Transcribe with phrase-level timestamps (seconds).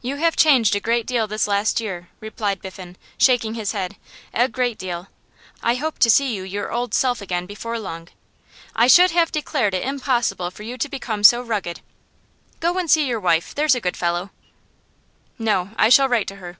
[0.00, 3.96] 'You have changed a great deal this last year,' replied Biffen, shaking his head,
[4.32, 5.08] 'a great deal.
[5.62, 8.08] I hope to see you your old self again before long.
[8.74, 11.82] I should have declared it impossible for you to become so rugged.
[12.60, 14.30] Go and see your wife, there's a good fellow.'
[15.38, 16.56] 'No; I shall write to her.